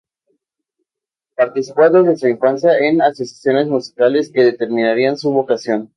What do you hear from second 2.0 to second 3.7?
su infancia en asociaciones